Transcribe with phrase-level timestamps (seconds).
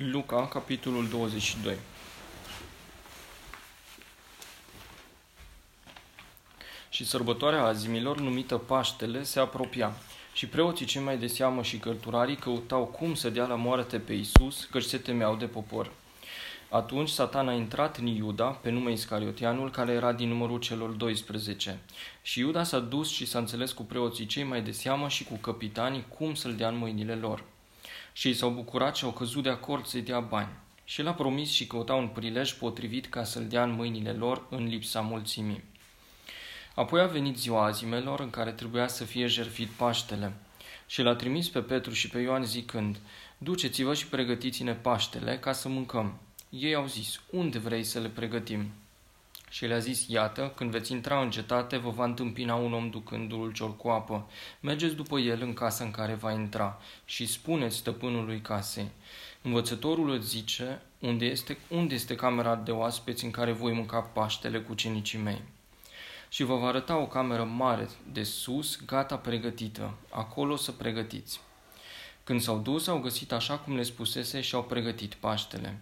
[0.00, 1.74] Luca, capitolul 22
[6.88, 9.92] Și sărbătoarea azimilor, numită Paștele, se apropia.
[10.32, 14.12] Și preoții cei mai de seamă și cărturarii căutau cum să dea la moarte pe
[14.12, 15.90] Isus, căci se temeau de popor.
[16.68, 21.78] Atunci Satan a intrat în Iuda, pe nume Iscariotianul, care era din numărul celor 12.
[22.22, 25.34] Și Iuda s-a dus și s-a înțeles cu preoții cei mai de seamă și cu
[25.34, 27.44] capitanii cum să-l dea în mâinile lor
[28.18, 30.48] și ei s-au bucurat și au căzut de acord să-i dea bani.
[30.84, 34.46] Și el a promis și căuta un prilej potrivit ca să-l dea în mâinile lor
[34.50, 35.64] în lipsa mulțimii.
[36.74, 40.32] Apoi a venit ziua azimelor în care trebuia să fie jertfit Paștele
[40.86, 42.98] și l-a trimis pe Petru și pe Ioan zicând,
[43.38, 46.20] Duceți-vă și pregătiți-ne Paștele ca să mâncăm.
[46.50, 48.70] Ei au zis, unde vrei să le pregătim?
[49.50, 53.28] Și le-a zis, iată, când veți intra în cetate, vă va întâmpina un om ducând
[53.28, 54.30] dulcior cu apă.
[54.60, 58.90] Mergeți după el în casa în care va intra și spuneți stăpânului casei.
[59.42, 64.60] Învățătorul îți zice, unde este, unde este camera de oaspeți în care voi mânca paștele
[64.60, 65.42] cu cenicii mei?
[66.28, 69.94] Și vă va arăta o cameră mare de sus, gata pregătită.
[70.10, 71.40] Acolo să pregătiți.
[72.24, 75.80] Când s-au dus, au găsit așa cum le spusese și au pregătit paștele.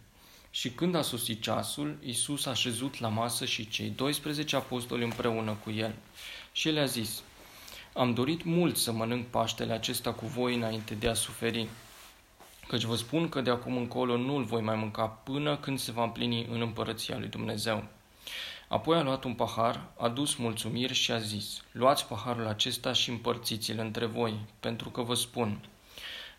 [0.56, 5.56] Și când a sosit ceasul, Iisus a șezut la masă și cei 12 apostoli împreună
[5.64, 5.94] cu el.
[6.52, 7.22] Și el a zis,
[7.92, 11.68] Am dorit mult să mănânc Paștele acesta cu voi înainte de a suferi,
[12.68, 16.02] căci vă spun că de acum încolo nu-l voi mai mânca până când se va
[16.02, 17.84] împlini în împărăția lui Dumnezeu.
[18.68, 23.10] Apoi a luat un pahar, a dus mulțumiri și a zis, Luați paharul acesta și
[23.10, 25.68] împărțiți-l între voi, pentru că vă spun,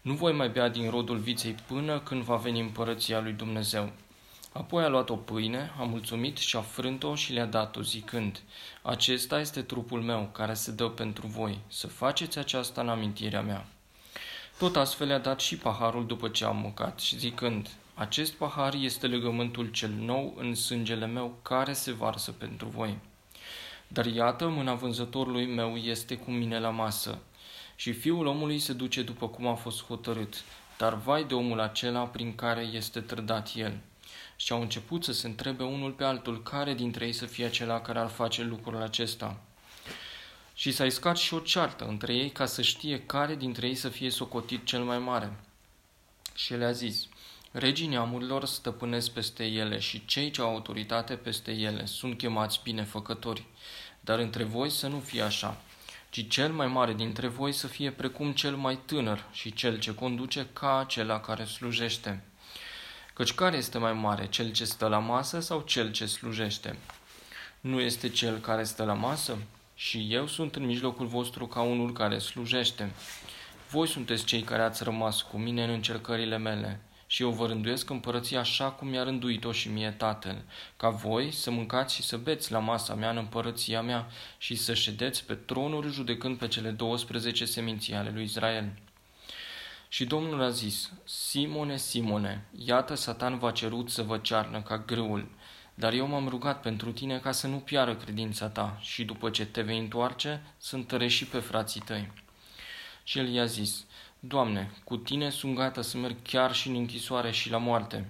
[0.02, 3.92] nu voi mai bea din rodul viței până când va veni împărăția lui Dumnezeu.
[4.58, 8.42] Apoi a luat o pâine, a mulțumit și a frânt-o și le-a dat-o, zicând,
[8.82, 13.66] Acesta este trupul meu, care se dă pentru voi, să faceți aceasta în amintirea mea.
[14.58, 19.08] Tot astfel le-a dat și paharul după ce am mâncat și zicând, Acest pahar este
[19.08, 22.98] legământul cel nou în sângele meu, care se varsă pentru voi.
[23.88, 27.17] Dar iată, mâna vânzătorului meu este cu mine la masă
[27.76, 30.44] și fiul omului se duce după cum a fost hotărât,
[30.78, 33.78] dar vai de omul acela prin care este trădat el
[34.39, 37.81] și au început să se întrebe unul pe altul care dintre ei să fie acela
[37.81, 39.42] care ar face lucrul acesta.
[40.53, 43.89] Și s-a iscat și o ceartă între ei ca să știe care dintre ei să
[43.89, 45.39] fie socotit cel mai mare.
[46.33, 47.08] Și el a zis,
[47.52, 53.45] Regii neamurilor stăpânesc peste ele și cei ce au autoritate peste ele sunt chemați binefăcători,
[54.02, 55.61] dar între voi să nu fie așa,
[56.09, 59.93] ci cel mai mare dintre voi să fie precum cel mai tânăr și cel ce
[59.93, 62.23] conduce ca acela care slujește.
[63.17, 66.78] Căci care este mai mare, cel ce stă la masă sau cel ce slujește?
[67.60, 69.38] Nu este cel care stă la masă?
[69.76, 72.92] Și eu sunt în mijlocul vostru ca unul care slujește.
[73.70, 77.89] Voi sunteți cei care ați rămas cu mine în încercările mele și eu vă rânduiesc
[77.89, 80.44] împărăția așa cum mi-a rânduit-o și mie tatăl,
[80.76, 84.08] ca voi să mâncați și să beți la masa mea în împărăția mea
[84.38, 88.72] și să ședeți pe tronuri judecând pe cele 12 seminții ale lui Israel.
[89.87, 95.27] Și Domnul a zis, Simone, Simone, iată Satan v-a cerut să vă cearnă ca grâul,
[95.73, 99.45] dar eu m-am rugat pentru tine ca să nu piară credința ta și după ce
[99.45, 102.11] te vei întoarce, să întărești și pe frații tăi.
[103.03, 103.86] Și el i-a zis,
[104.20, 108.09] Doamne, cu tine sunt gata să merg chiar și în închisoare și la moarte.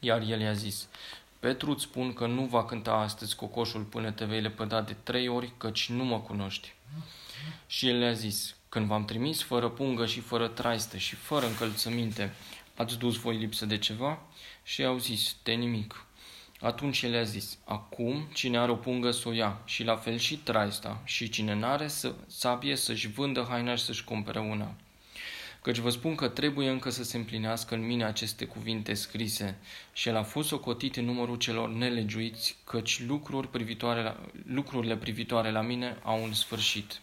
[0.00, 0.88] Iar el i-a zis,
[1.40, 5.28] Petru îți spun că nu va cânta astăzi cocoșul până te vei lepăda de trei
[5.28, 6.74] ori, căci nu mă cunoști.
[7.66, 12.34] Și el le-a zis, când v-am trimis fără pungă și fără traiste și fără încălțăminte,
[12.76, 14.22] ați dus voi lipsă de ceva?
[14.62, 16.06] Și au zis, de nimic.
[16.60, 20.18] Atunci el a zis, acum cine are o pungă să o ia și la fel
[20.18, 24.74] și traista și cine n-are să, sabie să-și vândă haina și să-și cumpere una.
[25.62, 29.58] Căci vă spun că trebuie încă să se împlinească în mine aceste cuvinte scrise
[29.92, 34.16] și el a fost socotit în numărul celor nelegiuiți, căci lucruri privitoare la,
[34.46, 37.00] lucrurile privitoare la mine au un sfârșit.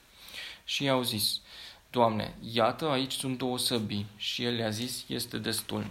[0.64, 1.42] Și i-au zis,
[1.90, 4.06] Doamne, iată, aici sunt două săbii.
[4.16, 5.86] Și el le-a zis, este destul.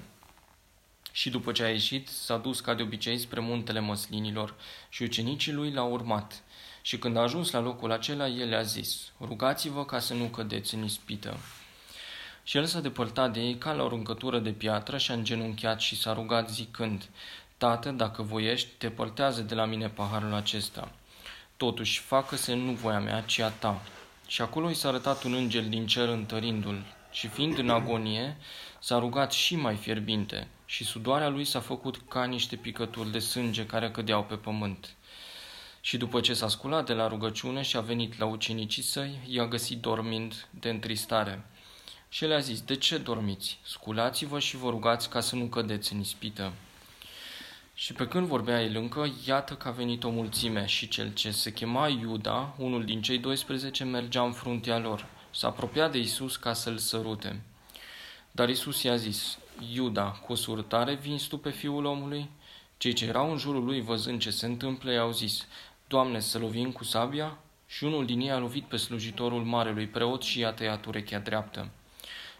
[1.12, 4.54] Și după ce a ieșit, s-a dus ca de obicei spre muntele măslinilor
[4.89, 6.42] și ucenicii lui l-au urmat.
[6.83, 10.74] Și când a ajuns la locul acela, el le-a zis, rugați-vă ca să nu cădeți
[10.74, 11.36] în ispită.
[12.45, 15.80] Și el s-a depărtat de ei ca la o râncătură de piatră și a îngenunchiat
[15.80, 17.09] și s-a rugat zicând,
[17.57, 20.92] Tată, dacă voiești, te părtează de la mine paharul acesta.
[21.57, 23.80] Totuși, facă-se nu voia mea, ci a ta.
[24.33, 28.37] Și acolo i s-a arătat un înger din cer întărindu-l și fiind în agonie,
[28.81, 33.67] s-a rugat și mai fierbinte și sudoarea lui s-a făcut ca niște picături de sânge
[33.67, 34.95] care cădeau pe pământ.
[35.81, 39.47] Și după ce s-a sculat de la rugăciune și a venit la ucenicii săi, i-a
[39.47, 41.45] găsit dormind de întristare.
[42.09, 43.59] Și le-a zis, de ce dormiți?
[43.63, 46.53] Sculați-vă și vă rugați ca să nu cădeți în ispită.
[47.83, 51.31] Și pe când vorbea el încă, iată că a venit o mulțime și cel ce
[51.31, 55.07] se chema Iuda, unul din cei 12, mergea în fruntea lor.
[55.31, 57.43] S-a apropiat de Isus ca să-l sărute.
[58.31, 59.39] Dar Isus i-a zis,
[59.73, 62.31] Iuda, cu surtare vinzi tu pe fiul omului?
[62.77, 65.47] Cei ce erau în jurul lui văzând ce se întâmplă i-au zis,
[65.89, 67.39] Doamne, să lovim cu sabia?
[67.67, 71.69] Și unul din ei a lovit pe slujitorul marelui preot și i-a tăiat urechea dreaptă.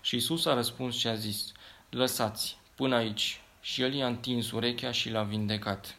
[0.00, 1.53] Și Isus a răspuns și a zis,
[1.91, 3.41] Lăsați, până aici.
[3.64, 5.97] Și el i-a întins urechea și l-a vindecat.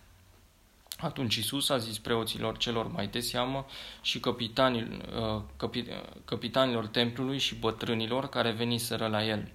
[0.98, 3.66] Atunci Isus a zis preoților celor mai de seamă
[4.02, 5.86] și capitanilor, uh, capi,
[6.26, 9.52] capitanilor templului și bătrânilor care veniseră la el.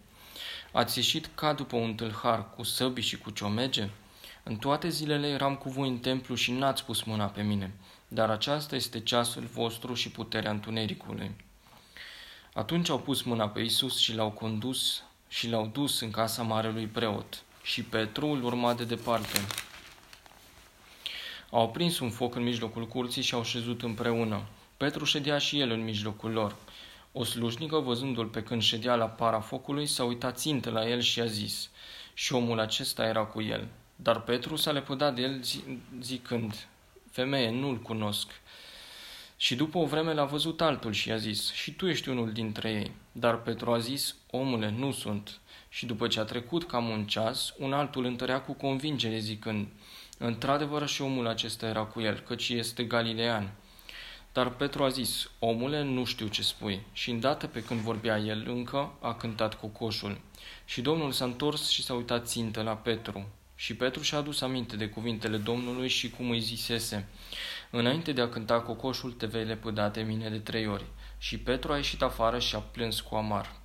[0.72, 3.88] Ați ieșit ca după un tâlhar cu săbi și cu ciomege?
[4.43, 7.75] În toate zilele eram cu voi în templu și n-ați pus mâna pe mine,
[8.08, 11.31] dar aceasta este ceasul vostru și puterea întunericului.
[12.52, 16.87] Atunci au pus mâna pe Isus și l-au condus și l-au dus în casa marelui
[16.87, 19.40] preot și Petru îl urma de departe.
[21.50, 24.42] Au aprins un foc în mijlocul curții și au șezut împreună.
[24.76, 26.56] Petru ședea și el în mijlocul lor.
[27.12, 31.20] O slujnică, văzându-l pe când ședea la para focului, s-a uitat țintă la el și
[31.20, 31.70] a zis,
[32.14, 33.68] și omul acesta era cu el.
[33.96, 35.40] Dar Petru s-a lepădat de el
[36.00, 36.66] zicând,
[37.10, 38.28] Femeie, nu-l cunosc.
[39.36, 42.70] Și după o vreme l-a văzut altul și i-a zis, și tu ești unul dintre
[42.70, 42.92] ei.
[43.12, 45.40] Dar Petru a zis, omule, nu sunt.
[45.68, 49.68] Și după ce a trecut cam un ceas, un altul întărea cu convingere zicând,
[50.18, 53.52] într-adevăr și omul acesta era cu el, căci este galilean.
[54.32, 56.80] Dar Petru a zis, omule, nu știu ce spui.
[56.92, 60.20] Și îndată pe când vorbea el încă, a cântat cocoșul.
[60.64, 63.28] Și Domnul s-a întors și s-a uitat țintă la Petru.
[63.54, 67.08] Și Petru și-a adus aminte de cuvintele Domnului și cum îi zisese,
[67.70, 70.84] Înainte de a cânta cocoșul, te vei lepăda de mine de trei ori.
[71.18, 73.60] Și Petru a ieșit afară și a plâns cu amar.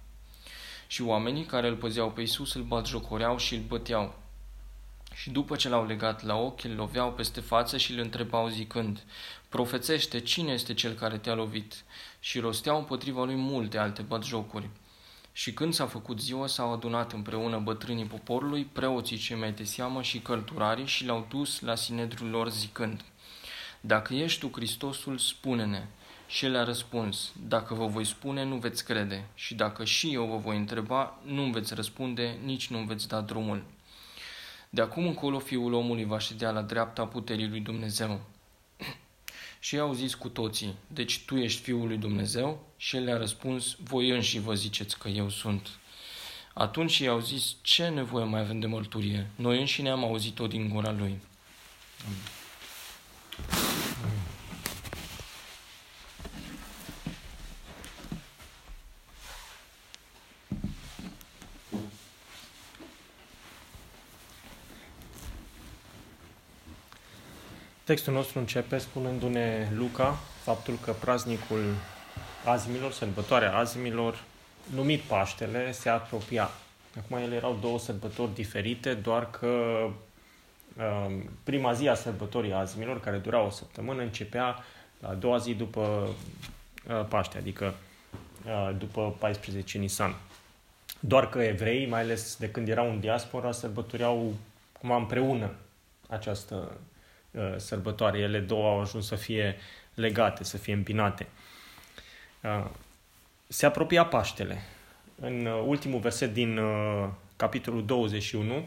[0.88, 4.16] Și oamenii care îl păzeau pe Isus îl batjocoreau și îl băteau.
[5.14, 9.04] Și după ce l-au legat la ochi, îl loveau peste față și îl întrebau zicând,
[9.50, 11.84] Profețește, cine este cel care te-a lovit?
[12.20, 14.70] Și rosteau împotriva lui multe alte batjocuri.
[15.32, 20.02] Și când s-a făcut ziua, s-au adunat împreună bătrânii poporului, preoții cei mai de seamă
[20.02, 23.02] și călturarii și l-au dus la sinedrul lor zicând,
[23.82, 25.86] Dacă ești tu Hristosul, spune-ne.
[26.34, 30.26] Și el a răspuns, Dacă vă voi spune, nu veți crede, și dacă și eu
[30.26, 33.64] vă voi întreba, nu veți răspunde, nici nu veți da drumul.
[34.70, 38.22] De acum încolo fiul omului va ședea la dreapta puterii lui Dumnezeu.
[39.60, 42.68] și au zis cu toții, deci tu ești fiul lui Dumnezeu?
[42.78, 45.70] Și el le-a răspuns, voi înși vă ziceți că eu sunt.
[46.54, 49.30] Atunci i-au zis, ce nevoie mai avem de mărturie?
[49.36, 51.20] Noi înșine am auzit-o din gura lui.
[52.06, 52.22] Amin.
[67.84, 71.76] Textul nostru începe spunându-ne Luca faptul că praznicul
[72.46, 74.24] azimilor, sărbătoarea azimilor,
[74.74, 76.50] numit Paștele, se apropia.
[76.98, 79.48] Acum ele erau două sărbători diferite, doar că
[80.78, 84.64] um, prima zi a sărbătorii azimilor, care dura o săptămână, începea
[85.00, 86.08] la a doua zi după
[86.88, 87.74] uh, Paște, adică
[88.46, 90.16] uh, după 14 Nisan.
[91.00, 94.34] Doar că evreii, mai ales de când erau în diaspora, sărbătoreau
[94.80, 95.52] cumva împreună
[96.08, 96.92] această Uh,
[97.56, 98.20] sărbătoare.
[98.20, 99.56] Ele două au ajuns să fie
[99.94, 101.28] legate, să fie împinate.
[102.44, 102.66] Uh,
[103.48, 104.58] se apropia Paștele.
[105.22, 106.60] În uh, ultimul verset din
[107.36, 108.66] capitolul 21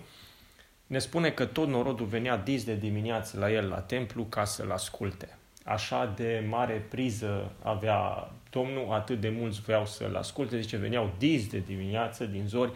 [0.86, 4.70] ne spune că tot norodul venea dis de dimineață la el la templu ca să-l
[4.70, 5.38] asculte.
[5.64, 11.46] Așa de mare priză avea Domnul, atât de mulți voiau să-l asculte, zice, veneau dis
[11.46, 12.72] de dimineață, din zori,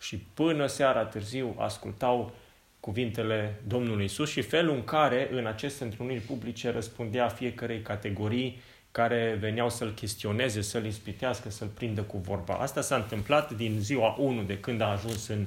[0.00, 2.32] și până seara târziu ascultau
[2.80, 8.60] cuvintele Domnului Isus și felul în care în aceste întruniri publice răspundea fiecarei categorii
[8.92, 12.54] care veneau să-l chestioneze, să-l ispitească, să-l prindă cu vorba.
[12.54, 15.46] Asta s-a întâmplat din ziua 1 de când a ajuns în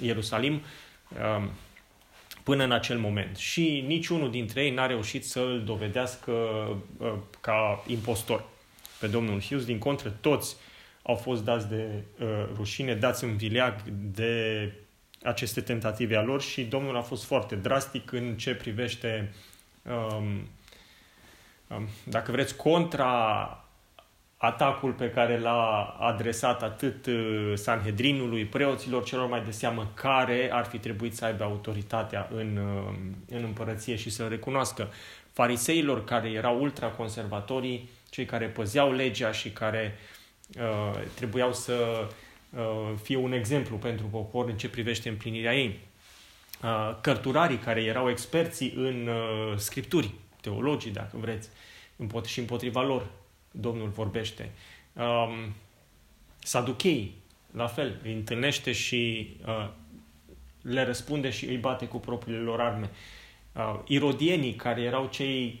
[0.00, 1.50] Ierusalim um,
[2.42, 3.36] până în acel moment.
[3.36, 6.32] Și niciunul dintre ei n-a reușit să-l dovedească
[6.96, 8.44] uh, ca impostor
[9.00, 9.64] pe domnul Hughes.
[9.64, 10.56] Din contră, toți
[11.02, 14.72] au fost dați de uh, rușine, dați în vileag de
[15.22, 19.32] aceste tentative a lor și Domnul a fost foarte drastic în ce privește,
[19.82, 20.48] um,
[21.76, 23.64] um, dacă vreți, contra
[24.36, 30.64] atacul pe care l-a adresat atât uh, Sanhedrinului, preoților celor mai de seamă care ar
[30.64, 32.96] fi trebuit să aibă autoritatea în, um,
[33.28, 34.88] în împărăție și să recunoască.
[35.32, 39.98] Fariseilor care erau ultraconservatorii, cei care păzeau legea și care
[40.58, 42.06] uh, trebuiau să
[43.02, 45.78] fie un exemplu pentru popor în ce privește împlinirea ei.
[47.00, 49.08] Cărturarii care erau experții în
[49.56, 51.48] scripturi, teologii, dacă vreți,
[52.26, 53.06] și împotriva lor
[53.50, 54.50] Domnul vorbește.
[56.38, 57.14] Saduchei,
[57.52, 59.36] la fel, îi întâlnește și
[60.62, 62.90] le răspunde și îi bate cu propriile lor arme.
[63.52, 65.60] Uh, irodienii, care erau cei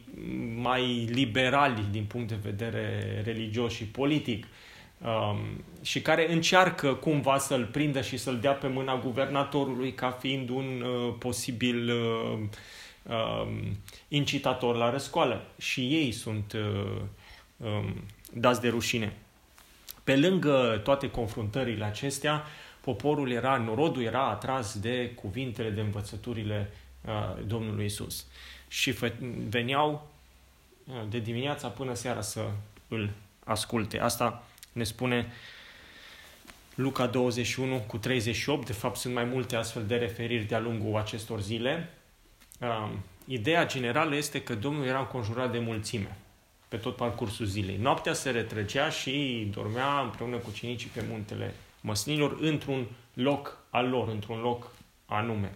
[0.56, 4.46] mai liberali din punct de vedere religios și politic,
[5.04, 10.48] um, și care încearcă cumva să-l prindă și să-l dea pe mâna guvernatorului ca fiind
[10.48, 12.38] un uh, posibil uh,
[13.02, 13.48] uh,
[14.08, 15.44] incitator la răscoală.
[15.58, 17.00] Și ei sunt uh,
[17.56, 17.94] um,
[18.32, 19.12] dați de rușine.
[20.04, 22.44] Pe lângă toate confruntările acestea,
[22.80, 26.70] poporul era, norodul era atras de cuvintele, de învățăturile
[27.04, 28.26] uh, Domnului Isus.
[28.68, 28.94] Și
[29.48, 30.08] veneau
[30.84, 32.50] uh, de dimineața până seara să
[32.88, 33.10] îl
[33.44, 33.98] asculte.
[33.98, 35.32] Asta ne spune
[36.74, 38.66] Luca 21 cu 38.
[38.66, 41.90] De fapt, sunt mai multe astfel de referiri de-a lungul acestor zile.
[42.60, 42.90] Uh,
[43.26, 46.16] ideea generală este că Domnul era înconjurat de mulțime
[46.68, 47.76] pe tot parcursul zilei.
[47.76, 54.08] Noaptea se retrăgea și dormea împreună cu cinicii pe muntele măslinilor într-un loc al lor,
[54.08, 54.70] într-un loc
[55.06, 55.52] anume.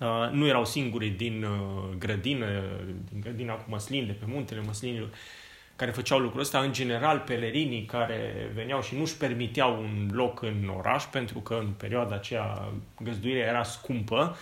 [0.00, 2.46] Uh, nu erau singuri din uh, grădină,
[3.10, 5.08] din grădina cu măslin, de pe muntele măslinilor,
[5.78, 6.58] care făceau lucrul ăsta.
[6.58, 11.68] În general, pelerinii care veneau și nu-și permiteau un loc în oraș, pentru că în
[11.76, 14.36] perioada aceea găzduirea era scumpă,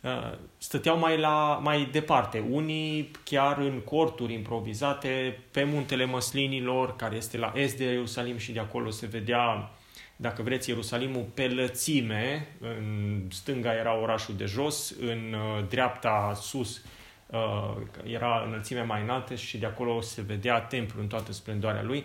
[0.00, 2.44] uh, stăteau mai, la, mai departe.
[2.50, 8.52] Unii chiar în corturi improvizate pe muntele măslinilor, care este la est de Ierusalim și
[8.52, 9.70] de acolo se vedea
[10.16, 16.82] dacă vreți, Ierusalimul pe lățime, în stânga era orașul de jos, în uh, dreapta sus
[17.26, 22.04] uh, era înălțime mai înaltă și de acolo se vedea templul în toată splendoarea lui.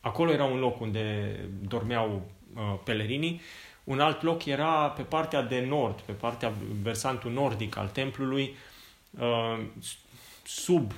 [0.00, 1.36] Acolo era un loc unde
[1.68, 2.22] dormeau
[2.54, 3.40] uh, pelerinii.
[3.84, 6.52] Un alt loc era pe partea de nord, pe partea
[6.82, 8.54] versantul nordic al templului,
[10.42, 10.92] sub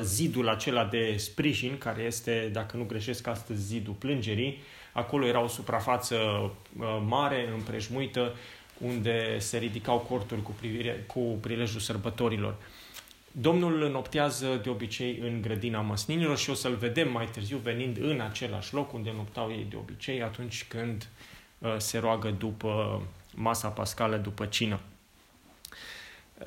[0.00, 5.48] zidul acela de sprijin, care este, dacă nu greșesc astăzi, zidul plângerii, Acolo era o
[5.48, 8.34] suprafață uh, mare, împrejmuită,
[8.82, 12.56] unde se ridicau corturi cu, privire, cu prilejul sărbătorilor.
[13.32, 18.20] Domnul noptează de obicei în grădina măsninilor și o să-l vedem mai târziu venind în
[18.20, 21.08] același loc unde noptau ei de obicei atunci când
[21.58, 23.02] uh, se roagă după
[23.34, 24.80] masa pascală, după cină.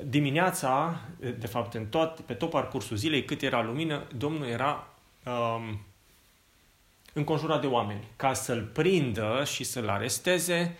[0.04, 1.00] Dimineața,
[1.38, 4.88] de fapt în tot, pe tot parcursul zilei, cât era lumină, Domnul era
[5.24, 5.80] um,
[7.12, 8.04] înconjurat de oameni.
[8.16, 10.76] Ca să-l prindă și să-l aresteze,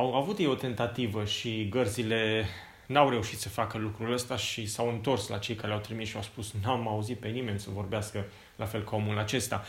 [0.00, 2.46] au avut ei o tentativă și gărzile
[2.86, 6.16] n-au reușit să facă lucrul ăsta și s-au întors la cei care le-au trimis și
[6.16, 8.24] au spus n-am auzit pe nimeni să vorbească
[8.56, 9.64] la fel ca omul acesta.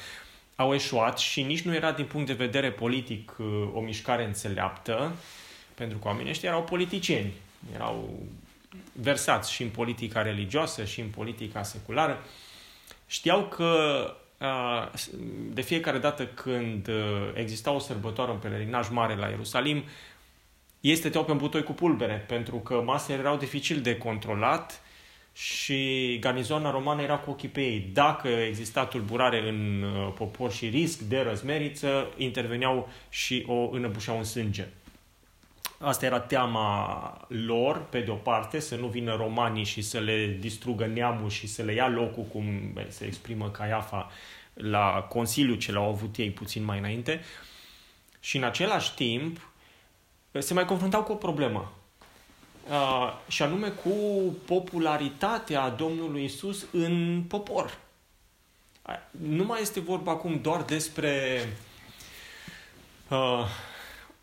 [0.56, 5.16] Au eșuat și nici nu era din punct de vedere politic uh, o mișcare înțeleaptă,
[5.76, 7.34] pentru că oamenii ăștia erau politicieni,
[7.74, 8.24] erau
[8.94, 12.24] versați și în politica religioasă și în politica seculară.
[13.08, 14.06] Știau că
[15.54, 19.84] de fiecare dată când uh, exista o sărbătoare, un pelerinaj mare la Ierusalim,
[20.82, 24.82] ei stăteau pe butoi cu pulbere, pentru că masele erau dificil de controlat
[25.34, 27.90] și garnizoana romană era cu ochii pe ei.
[27.94, 34.24] Dacă exista tulburare în uh, popor și risc de răzmeriță, interveneau și o înăbușeau în
[34.24, 34.68] sânge.
[35.80, 40.38] Asta era teama lor, pe de o parte, să nu vină romanii și să le
[40.40, 42.46] distrugă neamul și să le ia locul, cum
[42.88, 44.12] se exprimă Caiafa
[44.54, 47.22] la Consiliu ce l-au avut ei puțin mai înainte.
[48.20, 49.51] Și în același timp
[50.40, 51.72] se mai confruntau cu o problemă.
[52.70, 53.90] Uh, și anume cu
[54.46, 57.78] popularitatea Domnului Isus în popor.
[59.10, 61.48] Nu mai este vorba acum doar despre
[63.10, 63.46] uh,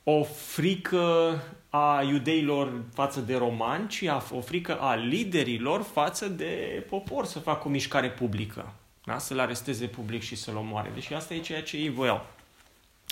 [0.05, 1.38] o frică
[1.71, 7.69] a iudeilor față de romani, ci o frică a liderilor față de popor să facă
[7.69, 8.73] o mișcare publică.
[9.05, 9.19] Da?
[9.19, 10.91] Să-l aresteze public și să-l omoare.
[10.95, 12.27] Deși asta e ceea ce ei voiau.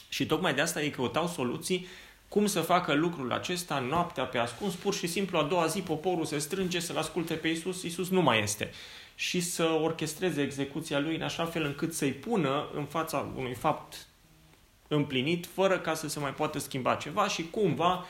[0.08, 1.86] Și tocmai de asta ei căutau soluții
[2.28, 6.24] cum să facă lucrul acesta noaptea pe ascuns, pur și simplu a doua zi poporul
[6.24, 8.70] se strânge să-L asculte pe Isus, Isus nu mai este.
[9.14, 14.06] Și să orchestreze execuția lui în așa fel încât să-i pună în fața unui fapt
[14.88, 18.06] împlinit, fără ca să se mai poată schimba ceva și cumva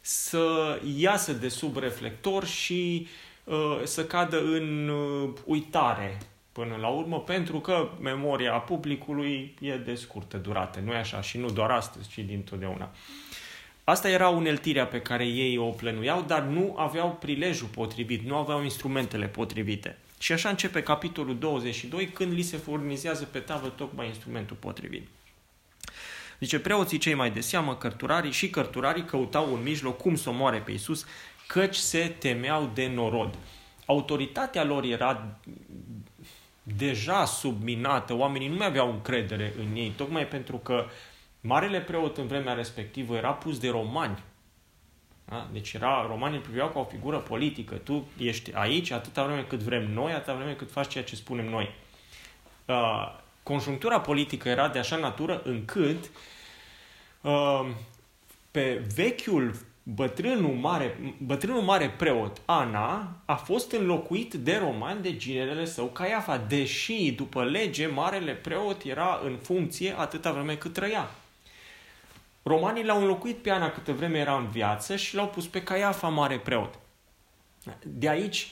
[0.00, 3.06] să iasă de sub reflector și
[3.44, 6.18] uh, să cadă în uh, uitare
[6.52, 10.80] până la urmă, pentru că memoria publicului e de scurtă durată.
[10.84, 12.90] Nu e așa și nu doar astăzi, ci dintotdeauna.
[13.88, 18.62] Asta era uneltirea pe care ei o plănuiau, dar nu aveau prilejul potrivit, nu aveau
[18.62, 19.98] instrumentele potrivite.
[20.18, 25.06] Și așa începe capitolul 22, când li se furnizează pe tavă tocmai instrumentul potrivit.
[26.40, 30.58] Zice, preoții cei mai de seamă, cărturarii și cărturarii căutau un mijloc cum să omoare
[30.58, 31.06] pe Iisus,
[31.46, 33.34] căci se temeau de norod.
[33.84, 35.38] Autoritatea lor era
[36.62, 40.86] deja subminată, oamenii nu mai aveau încredere în ei, tocmai pentru că
[41.46, 44.22] marele preot în vremea respectivă era pus de romani.
[45.24, 45.48] Da?
[45.52, 47.74] Deci era, romanii priveau ca o figură politică.
[47.74, 51.48] Tu ești aici atâta vreme cât vrem noi, atâta vreme cât faci ceea ce spunem
[51.48, 51.74] noi.
[52.64, 56.10] Uh, conjunctura politică era de așa natură încât
[57.20, 57.66] uh,
[58.50, 65.64] pe vechiul bătrânul mare, bătrânul mare preot Ana a fost înlocuit de romani de ginerele
[65.64, 71.10] său Caiafa, deși după lege marele preot era în funcție atâta vreme cât trăia.
[72.46, 76.08] Romanii l-au înlocuit pe Ana câte vreme era în viață și l-au pus pe Caiafa
[76.08, 76.78] mare preot.
[77.82, 78.48] De aici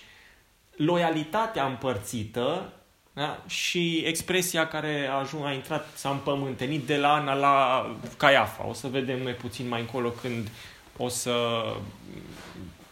[0.76, 2.72] loialitatea împărțită
[3.12, 3.42] da?
[3.46, 7.86] și expresia care a, ajuns, a intrat, s-a împământenit de la Ana la
[8.16, 8.66] Caiafa.
[8.66, 10.48] O să vedem noi puțin mai încolo când
[10.96, 11.64] o să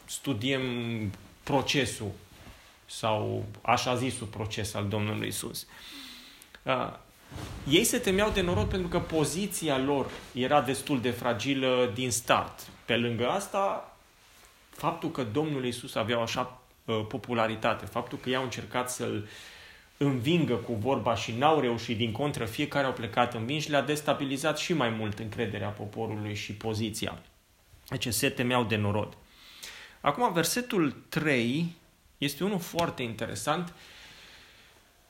[0.05, 0.63] studiem
[1.43, 2.11] procesul
[2.87, 5.67] sau așa zisul proces al Domnului Isus.
[7.37, 12.11] Uh, ei se temeau de norod pentru că poziția lor era destul de fragilă din
[12.11, 12.61] start.
[12.85, 13.97] Pe lângă asta,
[14.71, 19.29] faptul că Domnul Isus avea așa uh, popularitate, faptul că i-au încercat să-l
[19.97, 24.73] învingă cu vorba și n-au reușit, din contră, fiecare au plecat învinși, le-a destabilizat și
[24.73, 27.19] mai mult încrederea poporului și poziția.
[27.89, 29.17] Deci se temeau de norod.
[30.01, 31.75] Acum, versetul 3
[32.19, 33.73] este unul foarte interesant.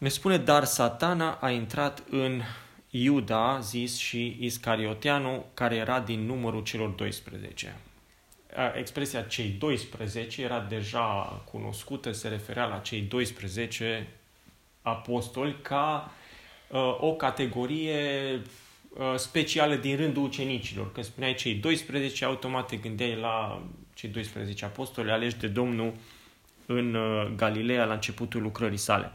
[0.02, 2.42] Ne spune, dar satana a intrat în
[2.90, 7.76] Iuda, zis și Iscarioteanu, care era din numărul celor 12.
[8.75, 11.02] Expresia cei 12 era deja
[11.50, 14.09] cunoscută, se referea la cei 12
[14.82, 16.12] apostoli ca
[16.68, 18.40] uh, o categorie
[18.99, 20.92] Uh, specială din rândul ucenicilor.
[20.92, 23.62] Când spuneai cei 12, automat te gândeai la
[23.94, 25.94] cei 12 apostoli aleși de Domnul
[26.67, 29.12] în uh, Galileea la începutul lucrării sale.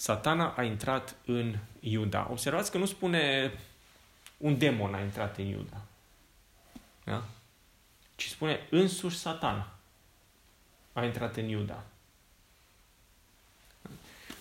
[0.00, 2.28] Satana a intrat în Iuda.
[2.30, 3.52] Observați că nu spune
[4.36, 5.80] un demon a intrat în Iuda.
[7.04, 7.22] Da?
[8.16, 9.68] Ci spune însuși satana
[10.92, 11.82] a intrat în Iuda.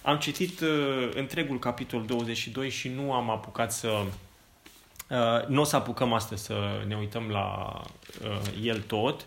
[0.02, 4.06] Am citit uh, întregul capitol 22 și nu am apucat să
[5.10, 7.82] Uh, nu o să apucăm astăzi să ne uităm la
[8.24, 9.26] uh, el tot,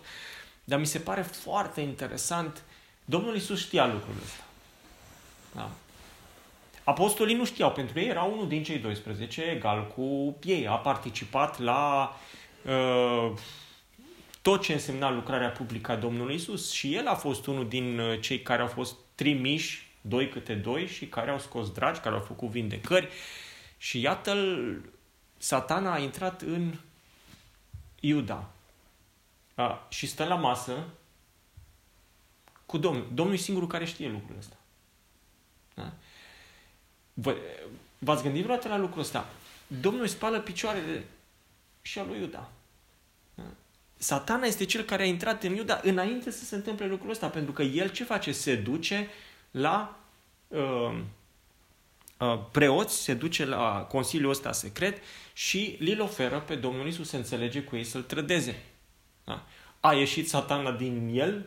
[0.64, 2.62] dar mi se pare foarte interesant.
[3.04, 4.44] Domnul Isus știa lucrul ăsta.
[5.54, 5.70] Da.
[6.84, 10.66] Apostolii nu știau, pentru ei era unul din cei 12 egal cu ei.
[10.66, 12.12] A participat la
[12.66, 13.32] uh,
[14.42, 18.20] tot ce însemna lucrarea publică a Domnului Isus și el a fost unul din uh,
[18.20, 22.20] cei care au fost trimiși, doi câte doi, și care au scos dragi, care au
[22.20, 23.08] făcut vindecări.
[23.76, 24.74] Și iată-l
[25.36, 26.74] satana a intrat în
[28.00, 28.50] Iuda
[29.54, 30.84] a, și stă la masă
[32.66, 33.08] cu Domnul.
[33.14, 34.56] Domnul e singurul care știe lucrul ăsta.
[35.74, 35.92] Da?
[37.14, 37.36] V-
[37.98, 39.30] v-ați gândit vreodată la lucrul ăsta?
[39.66, 41.04] Domnul îi spală picioarele
[41.82, 42.50] și al lui Iuda.
[43.34, 43.42] Da?
[43.96, 47.52] Satana este cel care a intrat în Iuda înainte să se întâmple lucrul ăsta, pentru
[47.52, 48.32] că el ce face?
[48.32, 49.08] Se duce
[49.50, 49.98] la
[50.48, 50.98] uh,
[52.18, 54.98] uh, preoți, se duce la consiliul ăsta secret
[55.32, 58.62] și li oferă pe Domnul Isus să înțelege cu ei să-l trădeze.
[59.24, 59.46] Da?
[59.80, 61.46] A ieșit satana din el,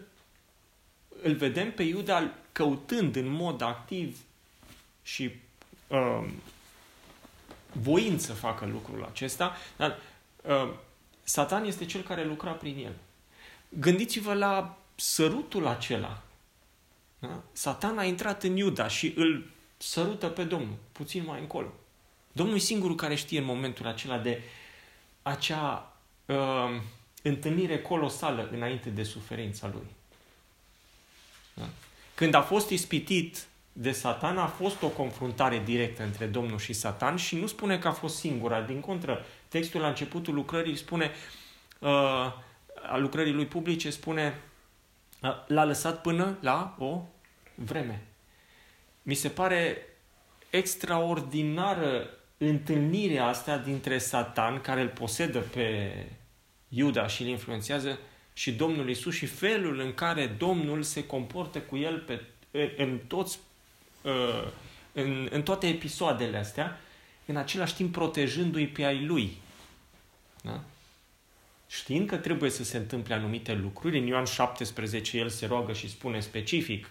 [1.21, 4.17] îl vedem pe Iuda căutând în mod activ
[5.03, 5.31] și
[5.87, 6.23] uh,
[7.71, 9.97] voind să facă lucrul acesta, dar
[10.41, 10.73] uh,
[11.23, 12.93] Satan este cel care lucra prin el.
[13.69, 16.21] Gândiți-vă la sărutul acela.
[17.19, 17.43] Da?
[17.51, 19.45] Satan a intrat în Iuda și îl
[19.77, 21.73] sărută pe Domnul, puțin mai încolo.
[22.31, 24.41] Domnul e singurul care știe în momentul acela de
[25.21, 26.81] acea uh,
[27.21, 29.87] întâlnire colosală înainte de suferința lui.
[31.53, 31.69] Da?
[32.15, 37.15] Când a fost ispitit de Satan, a fost o confruntare directă între Domnul și Satan
[37.15, 38.61] și nu spune că a fost singura.
[38.61, 41.11] Din contră, textul la începutul lucrării spune,
[41.79, 41.89] uh,
[42.89, 44.41] a lucrării lui publice spune,
[45.21, 47.01] uh, l-a lăsat până la o
[47.55, 48.03] vreme.
[49.01, 49.77] Mi se pare
[50.49, 55.93] extraordinară întâlnirea asta dintre Satan, care îl posedă pe
[56.69, 57.99] Iuda și îl influențează,
[58.33, 62.21] și Domnul Isus și felul în care Domnul se comportă cu el pe,
[62.77, 63.39] în, toți,
[64.05, 64.47] uh,
[64.93, 66.79] în, în toate episoadele astea,
[67.25, 69.37] în același timp protejându-i pe ai lui.
[70.41, 70.63] Da?
[71.67, 75.89] Știind că trebuie să se întâmple anumite lucruri, în Ioan 17 el se roagă și
[75.89, 76.89] spune specific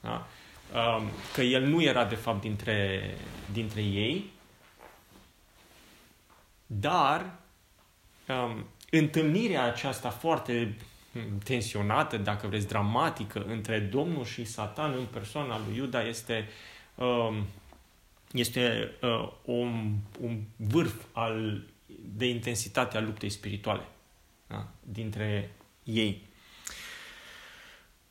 [0.00, 0.26] da?
[0.74, 3.10] Um, că el nu era de fapt dintre,
[3.52, 4.30] dintre ei,
[6.66, 7.34] Dar
[8.28, 10.76] um, întâlnirea aceasta foarte
[11.44, 16.48] tensionată, dacă vreți, dramatică, între Domnul și Satan în persoana lui Iuda este,
[16.94, 17.46] um,
[18.32, 21.62] este uh, un, un vârf al,
[22.16, 23.82] de intensitate a luptei spirituale
[24.46, 24.68] da?
[24.80, 25.50] dintre
[25.82, 26.22] ei.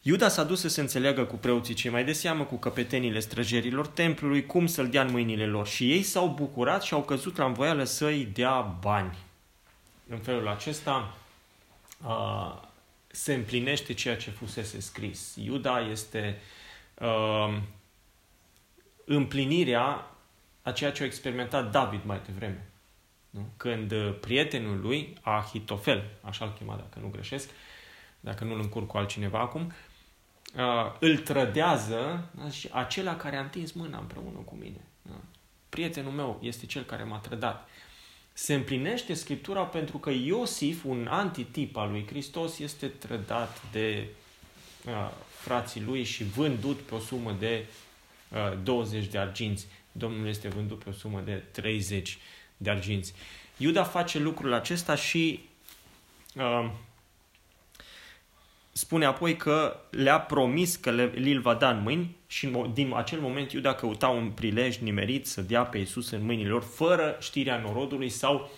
[0.01, 3.87] Iuda s-a dus să se înțeleagă cu preoții cei mai de seamă, cu căpetenile străjerilor
[3.87, 5.67] templului, cum să-l dea în mâinile lor.
[5.67, 9.17] Și ei s-au bucurat și au căzut la învoială să-i dea bani.
[10.09, 11.17] În felul acesta
[12.05, 12.61] uh,
[13.15, 15.35] se împlinește ceea ce fusese scris.
[15.35, 16.41] Iuda este
[16.99, 17.57] uh,
[19.05, 20.11] împlinirea
[20.61, 22.69] a ceea ce a experimentat David mai devreme.
[23.29, 23.49] Nu?
[23.57, 27.49] Când prietenul lui, Ahitofel, așa-l chema dacă nu greșesc,
[28.19, 29.73] dacă nu-l încurc cu altcineva acum,
[30.55, 32.49] uh, îl trădează da?
[32.49, 34.81] și acela care a întins mâna împreună cu mine.
[35.01, 35.21] Da?
[35.69, 37.67] Prietenul meu este cel care m-a trădat.
[38.37, 44.07] Se împlinește Scriptura pentru că Iosif, un antitip al lui Hristos, este trădat de
[44.85, 47.65] uh, frații lui și vândut pe o sumă de
[48.29, 49.67] uh, 20 de arginți.
[49.91, 52.17] Domnul este vândut pe o sumă de 30
[52.57, 53.13] de arginți.
[53.57, 55.49] Iuda face lucrul acesta și
[56.35, 56.71] uh,
[58.71, 63.19] spune apoi că le-a promis că le, li-l va da în mâini și din acel
[63.19, 67.59] moment Iuda căuta un prilej nimerit să dea pe Iisus în mâinile lor, fără știrea
[67.59, 68.51] norodului sau,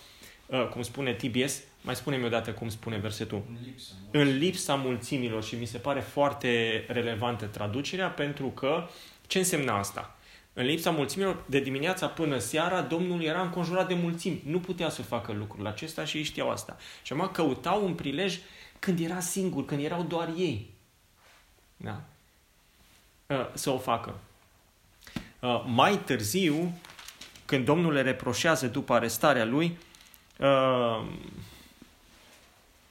[0.46, 3.42] uh, cum spune TBS, mai spune-mi odată cum spune versetul.
[3.48, 8.88] În lipsa, În lipsa mulțimilor și mi se pare foarte relevantă traducerea pentru că
[9.26, 10.18] ce însemna asta?
[10.52, 14.42] În lipsa mulțimilor, de dimineața până seara, Domnul era înconjurat de mulțimi.
[14.46, 16.76] Nu putea să facă lucrul acesta și ei știau asta.
[17.02, 18.38] Și acum căutau un prilej
[18.78, 20.70] când era singur, când erau doar ei.
[21.76, 22.04] Da?
[23.34, 24.18] Uh, să o facă.
[25.40, 26.78] Uh, mai târziu,
[27.44, 29.78] când Domnul le reproșează după arestarea lui,
[30.38, 31.06] uh,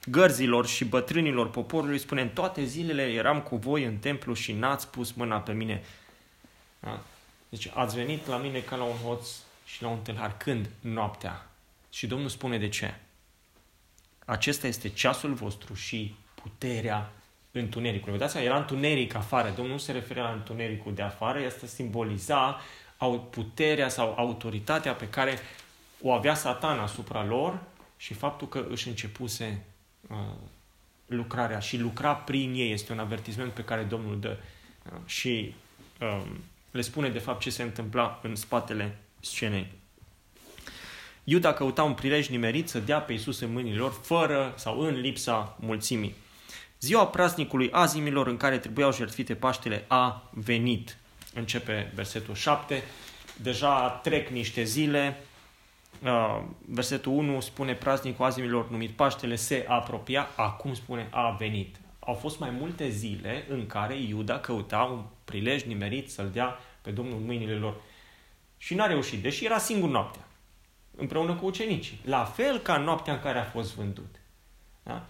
[0.06, 4.88] gărzilor și bătrânilor poporului, spune, în toate zilele eram cu voi în templu și n-ați
[4.88, 5.84] pus mâna pe mine.
[6.80, 7.00] Da?
[7.48, 9.28] Deci ați venit la mine ca la un hoț
[9.64, 10.36] și la un tâlhar.
[10.36, 10.70] Când?
[10.80, 11.46] Noaptea.
[11.90, 12.94] Și Domnul spune de ce.
[14.24, 17.12] Acesta este ceasul vostru și puterea
[17.60, 18.18] întunericului.
[18.18, 19.52] Vedeți, era întuneric afară.
[19.56, 22.60] Domnul nu se referea la întunericul de afară, asta simboliza
[23.30, 25.38] puterea sau autoritatea pe care
[26.02, 27.60] o avea satan asupra lor
[27.96, 29.64] și faptul că își începuse
[30.08, 30.16] uh,
[31.06, 34.36] lucrarea și lucra prin ei este un avertisment pe care Domnul dă.
[34.92, 35.54] Uh, și
[36.00, 36.22] uh,
[36.70, 39.66] le spune de fapt ce se întâmpla în spatele scenei.
[41.24, 45.00] Iuda căuta un prilej nimerit să dea pe Iisus în mâinile lor, fără sau în
[45.00, 46.14] lipsa mulțimii.
[46.80, 50.96] Ziua praznicului azimilor în care trebuiau jertfite Paștele a venit.
[51.34, 52.82] Începe versetul 7.
[53.36, 55.20] Deja trec niște zile.
[56.02, 60.28] Uh, versetul 1 spune praznicul azimilor numit Paștele se apropia.
[60.36, 61.76] Acum spune a venit.
[61.98, 66.90] Au fost mai multe zile în care Iuda căuta un prilej nimerit să-l dea pe
[66.90, 67.80] Domnul în mâinile lor.
[68.56, 70.28] Și n-a reușit, deși era singur noaptea
[70.98, 72.00] împreună cu ucenicii.
[72.04, 74.14] La fel ca noaptea în care a fost vândut.
[74.82, 75.06] Da?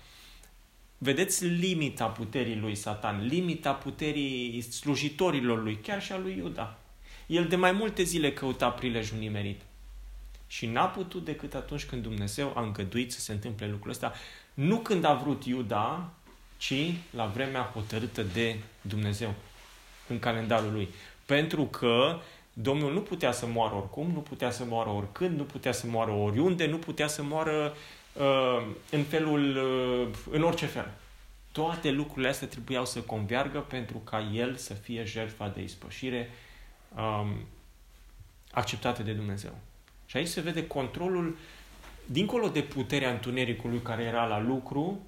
[0.98, 6.78] Vedeți limita puterii lui Satan, limita puterii slujitorilor lui, chiar și a lui Iuda.
[7.26, 9.61] El de mai multe zile căuta prilejul nimerit.
[10.46, 14.12] Și n-a putut decât atunci când Dumnezeu a îngăduit să se întâmple lucrul ăsta.
[14.54, 16.11] Nu când a vrut Iuda,
[16.56, 19.34] ci la vremea hotărâtă de Dumnezeu
[20.08, 20.88] în calendarul lui.
[21.26, 22.20] Pentru că
[22.52, 26.11] Domnul nu putea să moară oricum, nu putea să moară oricând, nu putea să moară
[26.11, 27.97] oriunde, nu putea să moară uh,
[28.90, 30.90] în felul, uh, în orice fel.
[31.52, 36.31] Toate lucrurile astea trebuiau să convergă pentru ca El să fie jertfa de ispășire
[36.96, 37.46] um,
[38.50, 39.59] acceptată de Dumnezeu.
[40.07, 41.37] Și aici se vede controlul,
[42.07, 45.00] dincolo de puterea întunericului care era la lucru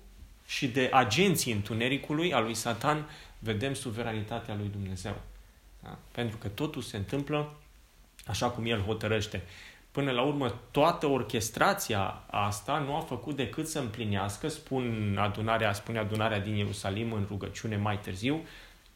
[0.46, 5.20] și de agenții întunericului, a lui Satan, vedem suveranitatea lui Dumnezeu.
[5.83, 5.99] Da?
[6.12, 7.55] Pentru că totul se întâmplă
[8.27, 9.42] așa cum el hotărăște.
[9.90, 15.98] Până la urmă, toată orchestrația asta nu a făcut decât să împlinească, spun adunarea, spune
[15.98, 18.40] adunarea din Ierusalim în rugăciune mai târziu,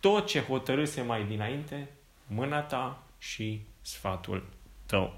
[0.01, 1.89] tot ce hotărâse mai dinainte,
[2.27, 4.47] mâna ta și sfatul
[4.87, 5.15] tău.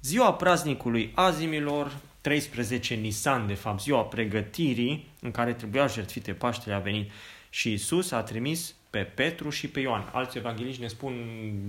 [0.00, 6.78] Ziua praznicului azimilor, 13 Nisan, de fapt, ziua pregătirii în care trebuia jertfite Paștele a
[6.78, 7.10] venit
[7.50, 10.10] și Isus a trimis pe Petru și pe Ioan.
[10.12, 11.14] Alți evangeliști ne spun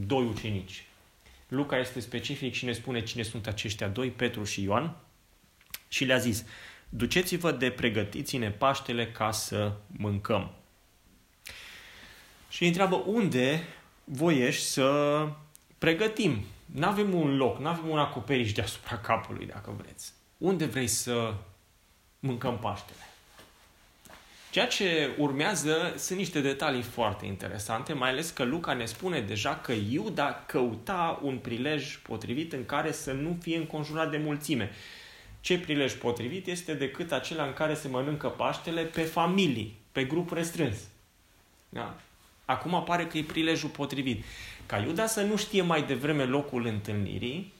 [0.07, 0.85] doi ucenici.
[1.53, 4.95] Luca este specific și ne spune cine sunt aceștia doi, Petru și Ioan.
[5.87, 6.45] Și le-a zis,
[6.89, 10.51] duceți-vă de pregătiți-ne Paștele ca să mâncăm.
[12.49, 13.63] Și îi întreabă unde
[14.03, 15.27] voiești să
[15.77, 20.13] pregătim nu avem un loc, nu avem un acoperiș deasupra capului, dacă vreți.
[20.37, 21.33] Unde vrei să
[22.19, 23.12] mâncăm Paștele?
[24.53, 29.55] Ceea ce urmează sunt niște detalii foarte interesante, mai ales că Luca ne spune deja
[29.55, 34.71] că Iuda căuta un prilej potrivit în care să nu fie înconjurat de mulțime.
[35.41, 40.31] Ce prilej potrivit este decât acela în care se mănâncă Paștele pe familii, pe grup
[40.31, 40.77] restrâns.
[41.69, 41.99] Da?
[42.45, 44.23] Acum apare că e prilejul potrivit.
[44.65, 47.53] Ca Iuda să nu știe mai devreme locul întâlnirii,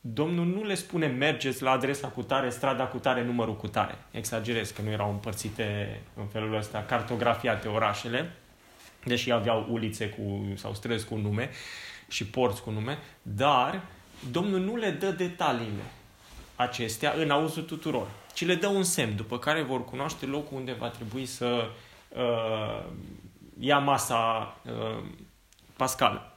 [0.00, 3.98] Domnul nu le spune mergeți la adresa cu tare, strada cu tare, numărul cu tare.
[4.10, 8.32] Exagerez că nu erau împărțite în felul ăsta, cartografiate orașele,
[9.04, 11.50] deși aveau ulițe cu, sau străzi cu nume
[12.08, 13.82] și porți cu nume, dar
[14.30, 15.82] Domnul nu le dă detaliile
[16.56, 20.72] acestea în auzul tuturor, ci le dă un semn, după care vor cunoaște locul unde
[20.72, 21.68] va trebui să
[22.08, 22.84] uh,
[23.58, 25.04] ia masa uh,
[25.76, 26.29] pascală.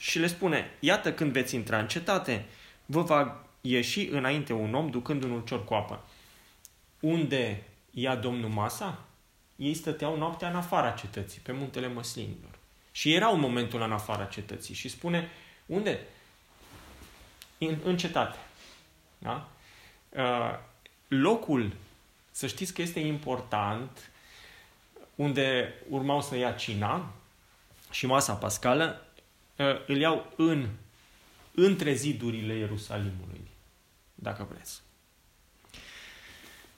[0.00, 2.44] Și le spune, iată când veți intra în cetate,
[2.86, 6.04] vă va ieși înainte un om ducând un ulcior cu apă.
[7.00, 9.04] Unde ia Domnul masa?
[9.56, 12.58] Ei stăteau noaptea în afara cetății, pe muntele măslinilor.
[12.92, 14.74] Și erau în momentul în afara cetății.
[14.74, 15.28] Și spune,
[15.66, 16.00] unde?
[17.58, 18.38] În, în cetate.
[19.18, 19.48] Da?
[20.08, 20.58] Uh,
[21.08, 21.72] locul,
[22.30, 24.10] să știți că este important,
[25.14, 27.12] unde urmau să ia cina
[27.90, 29.09] și masa pascală, uh,
[29.86, 30.66] îl iau în,
[31.54, 33.40] între zidurile Ierusalimului,
[34.14, 34.80] dacă vreți.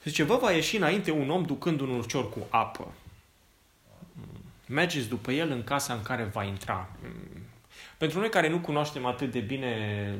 [0.05, 2.92] Zice, vă va ieși înainte un om ducând un urcior cu apă.
[4.66, 6.97] Mergeți după el în casa în care va intra.
[7.99, 10.14] Pentru noi care nu cunoaștem atât de bine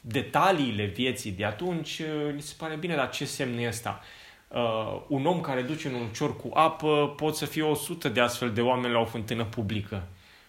[0.00, 2.02] detaliile vieții de atunci,
[2.34, 4.02] ni se pare bine, dar ce semn e ăsta?
[4.48, 8.20] Uh, un om care duce un cior cu apă, pot să fie o sută de
[8.20, 10.06] astfel de oameni la o fântână publică.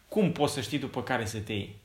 [0.10, 1.76] Cum poți să știi după care să te iei?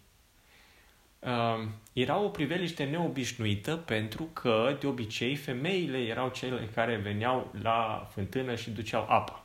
[1.19, 8.09] Uh, era o priveliște neobișnuită pentru că, de obicei, femeile erau cele care veneau la
[8.13, 9.45] fântână și duceau apă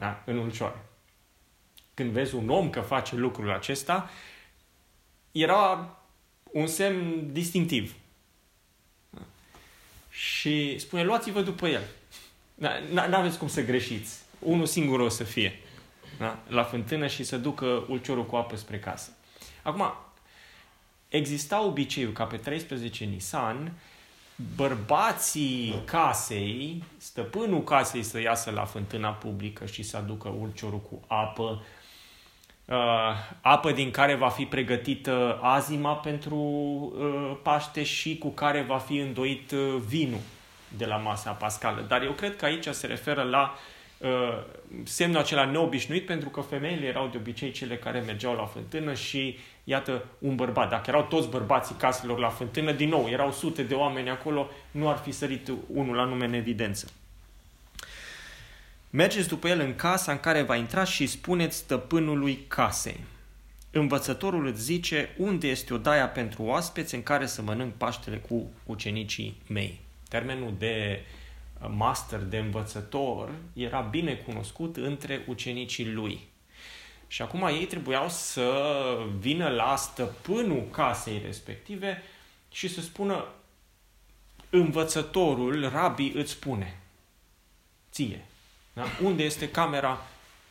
[0.00, 0.22] da?
[0.26, 0.84] în ulcioare.
[1.94, 4.10] Când vezi un om că face lucrul acesta,
[5.32, 5.96] era
[6.52, 7.94] un semn distinctiv.
[10.10, 11.82] Și spune, luați-vă după el.
[12.92, 14.18] Nu aveți cum să greșiți.
[14.38, 15.58] Unul singur o să fie.
[16.20, 16.38] Da?
[16.48, 19.10] La fântână și să ducă ulciorul cu apă spre casă.
[19.62, 19.94] Acum,
[21.08, 23.72] exista obiceiul ca pe 13 Nisan,
[24.56, 31.62] bărbații casei, stăpânul casei să iasă la fântâna publică și să aducă ulciorul cu apă,
[32.64, 32.76] uh,
[33.40, 38.96] apă din care va fi pregătită azima pentru uh, Paște și cu care va fi
[38.96, 40.20] îndoit uh, vinul
[40.76, 41.84] de la masa pascală.
[41.88, 43.78] Dar eu cred că aici se referă la uh,
[44.84, 49.38] semnul acela neobișnuit pentru că femeile erau de obicei cele care mergeau la fântână și
[49.64, 50.70] iată un bărbat.
[50.70, 54.88] Dacă erau toți bărbații caselor la fântână, din nou, erau sute de oameni acolo, nu
[54.88, 56.90] ar fi sărit unul la nume în evidență.
[58.90, 63.00] Mergeți după el în casa în care va intra și spuneți stăpânului casei.
[63.70, 69.36] Învățătorul îți zice unde este odaia pentru oaspeți în care să mănânc paștele cu ucenicii
[69.46, 69.80] mei.
[70.08, 71.19] Termenul de uh,
[71.68, 76.28] master, de învățător, era bine cunoscut între ucenicii lui.
[77.06, 78.64] Și acum ei trebuiau să
[79.18, 82.02] vină la stăpânul casei respective
[82.50, 83.24] și să spună
[84.50, 86.80] învățătorul, rabii îți spune
[87.92, 88.24] ție,
[88.72, 88.84] da?
[89.02, 89.98] Unde este camera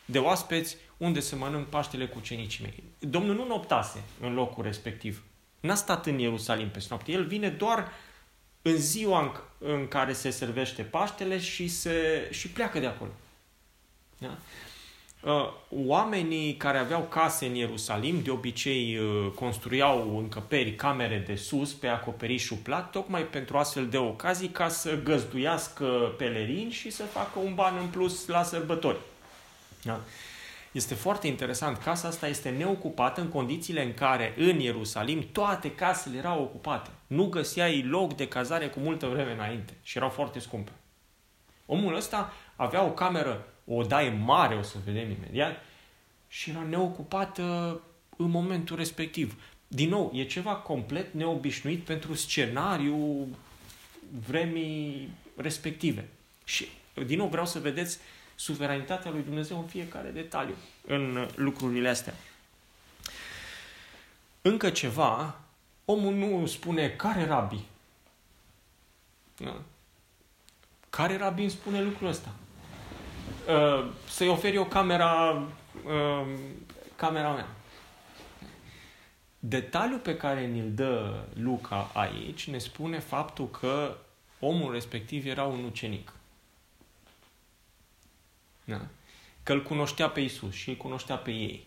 [0.04, 2.82] de oaspeți, unde se mănânc Paștele cu cenicii mei.
[2.98, 5.22] Domnul nu noptase în locul respectiv.
[5.60, 7.12] N-a stat în Ierusalim pe noapte.
[7.12, 7.92] El vine doar
[8.62, 9.30] în ziua în,
[9.68, 13.10] în care se servește Paștele și, se, și pleacă de acolo.
[14.18, 14.36] Da?
[15.22, 21.72] Uh, oamenii care aveau case în Ierusalim, de obicei uh, construiau încăperi, camere de sus
[21.72, 27.38] pe acoperișul plat, tocmai pentru astfel de ocazii ca să găzduiască pelerini și să facă
[27.38, 28.98] un ban în plus la sărbători.
[29.82, 30.00] Da?
[30.72, 31.76] Este foarte interesant.
[31.78, 36.90] Casa asta este neocupată în condițiile în care în Ierusalim toate casele erau ocupate.
[37.06, 40.70] Nu găseai loc de cazare cu multă vreme înainte și erau foarte scumpe.
[41.66, 45.56] Omul ăsta avea o cameră o odaie mare, o să vedem imediat,
[46.28, 47.80] și era neocupată
[48.16, 49.42] în momentul respectiv.
[49.66, 53.28] Din nou, e ceva complet neobișnuit pentru scenariu
[54.26, 56.08] vremii respective.
[56.44, 56.68] Și,
[57.06, 57.98] din nou, vreau să vedeți
[58.40, 60.54] suveranitatea lui Dumnezeu în fiecare detaliu
[60.86, 62.14] în lucrurile astea.
[64.42, 65.38] Încă ceva,
[65.84, 67.60] omul nu spune care rabi.
[69.36, 69.60] Da?
[70.90, 72.28] Care rabi îmi spune lucrul ăsta?
[73.48, 75.42] Uh, să-i oferi o camera,
[75.84, 76.38] uh,
[76.96, 77.48] camera mea.
[79.38, 83.96] detaliul pe care ni-l dă Luca aici ne spune faptul că
[84.38, 86.12] omul respectiv era un ucenic.
[88.70, 88.86] Da?
[89.42, 91.66] Că îl cunoștea pe Isus și îl cunoștea pe ei.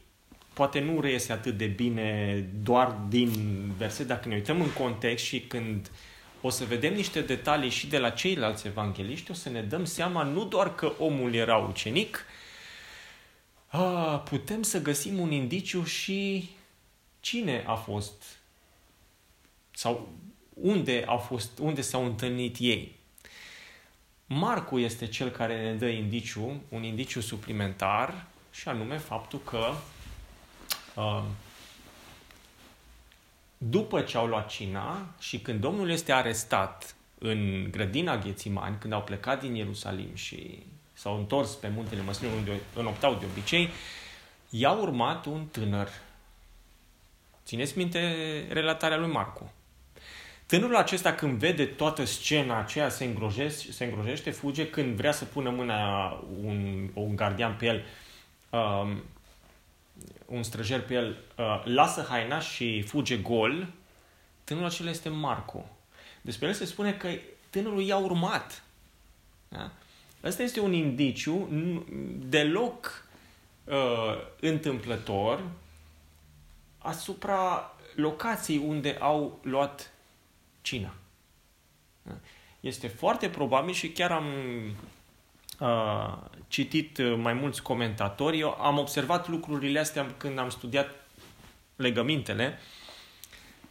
[0.54, 3.32] Poate nu reiese atât de bine doar din
[3.78, 5.92] verset, dacă ne uităm în context și când
[6.42, 10.24] o să vedem niște detalii și de la ceilalți evangeliști, o să ne dăm seama
[10.24, 12.26] nu doar că omul era ucenic,
[13.68, 16.50] a, putem să găsim un indiciu și
[17.20, 18.24] cine a fost
[19.72, 20.14] sau
[20.54, 22.96] unde, au fost, unde s-au întâlnit ei.
[24.34, 29.74] Marcu este cel care ne dă indiciu, un indiciu suplimentar, și anume faptul că
[30.96, 31.24] uh,
[33.58, 39.02] după ce au luat cina și când Domnul este arestat în grădina Ghețimani, când au
[39.02, 43.70] plecat din Ierusalim și s-au întors pe muntele Măslinului unde înoptau de obicei,
[44.50, 45.90] i-a urmat un tânăr.
[47.46, 48.00] Țineți minte
[48.50, 49.52] relatarea lui Marcu.
[50.46, 55.26] Tânărul acesta când vede toată scena aceea se îngrojește, se îngrojește fuge când vrea să
[55.26, 56.10] pună mâna
[56.44, 57.84] un, un gardian pe el,
[58.50, 59.04] um,
[60.26, 63.68] un străjer pe el, uh, lasă haina și fuge gol,
[64.44, 65.66] tânărul acela este Marco.
[66.22, 67.10] Despre el se spune că
[67.50, 68.64] tânărul i-a urmat.
[69.50, 69.72] Da?
[70.24, 71.50] Asta este un indiciu
[72.30, 73.08] deloc
[73.64, 75.44] uh, întâmplător
[76.78, 79.93] asupra locației unde au luat
[80.64, 80.94] cina.
[82.60, 84.26] Este foarte probabil și chiar am
[85.60, 90.90] uh, citit mai mulți comentatori, eu am observat lucrurile astea când am studiat
[91.76, 92.60] legămintele.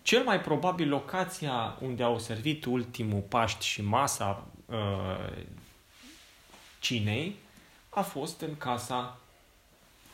[0.02, 5.42] Cel mai probabil locația unde au servit ultimul Paști și masa uh,
[6.80, 7.36] cinei
[7.88, 9.18] a fost în casa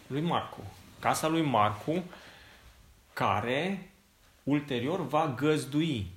[0.07, 0.63] lui Marcu.
[0.99, 2.05] Casa lui Marcu,
[3.13, 3.91] care
[4.43, 6.11] ulterior va găzdui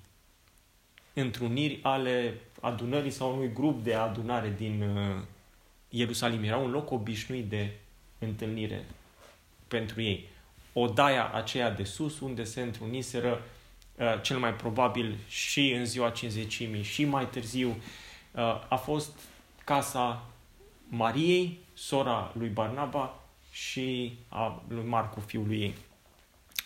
[1.13, 5.21] întruniri ale adunării sau unui grup de adunare din uh,
[5.89, 6.43] Ierusalim.
[6.43, 7.71] Era un loc obișnuit de
[8.19, 8.85] întâlnire
[9.67, 10.27] pentru ei.
[10.73, 13.41] Odaia aceea de sus, unde se întruniseră
[13.95, 19.11] uh, cel mai probabil și în ziua cinzecimii și mai târziu, uh, a fost
[19.63, 20.23] casa
[20.87, 23.19] Mariei, sora lui Barnaba
[23.51, 25.75] și a lui Marcu, fiul lui ei.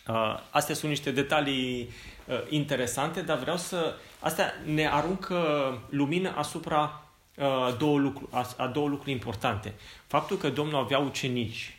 [0.07, 1.89] Uh, astea sunt niște detalii
[2.27, 3.95] uh, interesante, dar vreau să...
[4.25, 5.37] Astea ne aruncă
[5.89, 7.03] lumină asupra
[7.35, 9.73] uh, două lucruri, a, a două lucruri importante.
[10.07, 11.77] Faptul că Domnul avea ucenici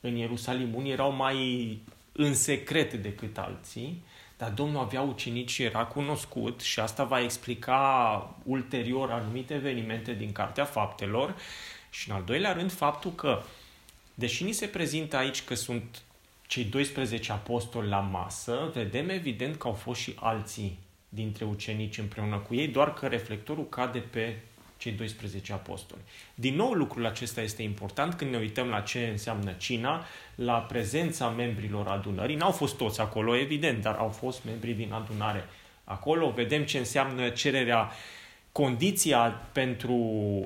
[0.00, 1.78] în Ierusalim, unii erau mai
[2.12, 4.02] în secret decât alții,
[4.36, 10.32] dar Domnul avea ucenici și era cunoscut și asta va explica ulterior anumite evenimente din
[10.32, 11.34] Cartea Faptelor
[11.90, 13.42] și în al doilea rând faptul că
[14.14, 16.02] deși ni se prezintă aici că sunt
[16.46, 20.78] cei 12 apostoli la masă, vedem evident că au fost și alții
[21.12, 24.36] dintre ucenici împreună cu ei, doar că reflectorul cade pe
[24.80, 26.00] cei 12 apostoli.
[26.34, 31.28] Din nou, lucrul acesta este important când ne uităm la ce înseamnă cina, la prezența
[31.28, 32.36] membrilor adunării.
[32.36, 35.44] N-au fost toți acolo, evident, dar au fost membri din adunare
[35.84, 36.30] acolo.
[36.30, 37.90] Vedem ce înseamnă cererea,
[38.52, 39.20] condiția
[39.52, 39.96] pentru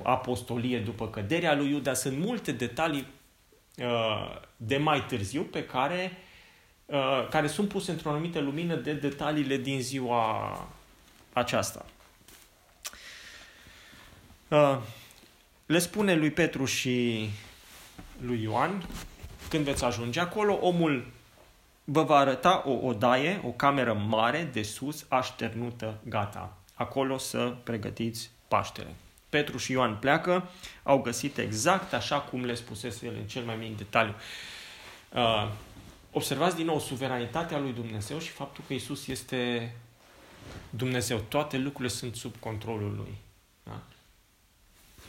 [0.03, 1.93] apostolie după căderea lui Iuda.
[1.93, 3.07] Sunt multe detalii
[3.77, 6.17] uh, de mai târziu pe care,
[6.85, 10.67] uh, care sunt puse într-o anumită lumină de detaliile din ziua
[11.33, 11.85] aceasta.
[14.47, 14.77] Uh,
[15.65, 17.29] le spune lui Petru și
[18.21, 18.85] lui Ioan,
[19.49, 21.07] când veți ajunge acolo, omul
[21.83, 26.57] vă va arăta o odaie, o cameră mare de sus, așternută, gata.
[26.73, 28.95] Acolo să pregătiți Paștele.
[29.29, 30.49] Petru și Ioan pleacă,
[30.83, 34.15] au găsit exact așa cum le spusese el în cel mai mic detaliu.
[35.13, 35.47] Uh,
[36.15, 39.73] observați din nou suveranitatea lui Dumnezeu și faptul că Isus este
[40.69, 41.17] Dumnezeu.
[41.17, 43.17] Toate lucrurile sunt sub controlul lui.
[43.63, 43.81] Da?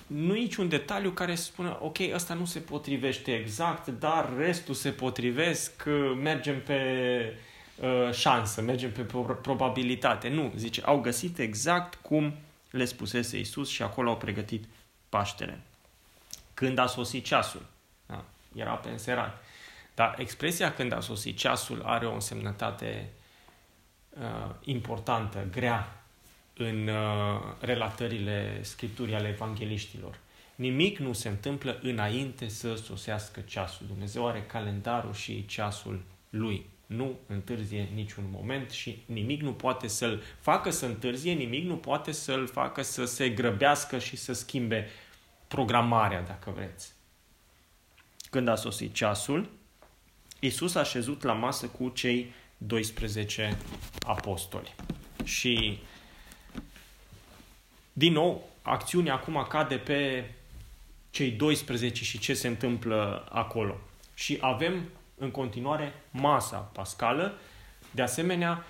[0.06, 4.74] Nu e niciun detaliu care să spună, ok, ăsta nu se potrivește exact, dar restul
[4.74, 5.84] se potrivesc,
[6.22, 6.80] mergem pe
[7.76, 9.02] uh, șansă, mergem pe
[9.42, 10.28] probabilitate.
[10.28, 12.34] Nu, zice, au găsit exact cum
[12.70, 14.64] le spusese Isus și acolo au pregătit
[15.08, 15.60] Paștele.
[16.54, 17.66] Când a sosit ceasul,
[18.06, 18.24] da?
[18.54, 19.44] era pe înserat.
[19.96, 23.10] Dar expresia când a sosit ceasul are o însemnătate
[24.08, 26.04] uh, importantă, grea
[26.56, 30.18] în uh, relatările scripturii ale evangeliștilor.
[30.54, 33.86] Nimic nu se întâmplă înainte să sosească ceasul.
[33.86, 36.66] Dumnezeu are calendarul și ceasul lui.
[36.86, 42.12] Nu întârzie niciun moment și nimic nu poate să-l facă să întârzie, nimic nu poate
[42.12, 44.88] să-l facă să se grăbească și să schimbe
[45.48, 46.92] programarea, dacă vreți.
[48.30, 49.50] Când a sosit ceasul,
[50.40, 53.58] Iisus a șezut la masă cu cei 12
[54.06, 54.74] apostoli.
[55.24, 55.78] Și,
[57.92, 60.30] din nou, acțiunea acum cade pe
[61.10, 63.76] cei 12 și ce se întâmplă acolo.
[64.14, 67.38] Și avem în continuare masa pascală.
[67.90, 68.62] De asemenea, um,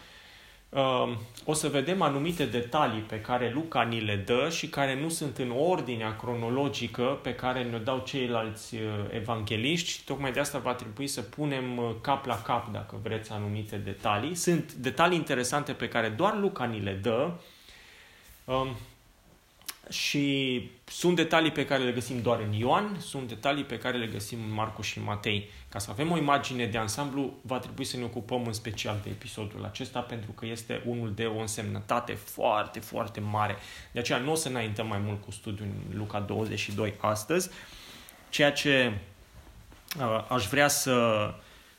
[1.45, 5.39] o să vedem anumite detalii pe care Luca ni le dă și care nu sunt
[5.39, 10.05] în ordinea cronologică pe care ne-o dau ceilalți uh, evangeliști.
[10.05, 14.35] Tocmai de asta va trebui să punem uh, cap la cap, dacă vreți, anumite detalii.
[14.35, 17.31] Sunt detalii interesante pe care doar Luca ni le dă.
[19.87, 23.99] Um, și sunt detalii pe care le găsim doar în Ioan, sunt detalii pe care
[23.99, 25.49] le găsim în Marcu și Matei.
[25.69, 29.11] Ca să avem o imagine de ansamblu, va trebui să ne ocupăm în special de
[29.11, 33.57] episodul acesta, pentru că este unul de o însemnătate foarte, foarte mare.
[33.93, 37.51] De aceea nu o să înaintăm mai mult cu studiul în Luca 22 astăzi.
[38.29, 38.99] Ceea ce
[40.01, 41.35] uh, aș vrea să